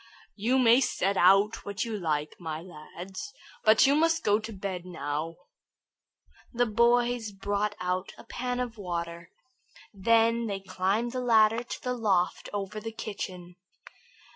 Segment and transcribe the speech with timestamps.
[0.35, 3.11] "You may set out what you like, my lad,
[3.63, 5.35] but you must go to bed now."
[6.51, 9.29] The boys brought out a pan of water.
[9.93, 13.57] Then they climbed the ladder to the loft over the kitchen.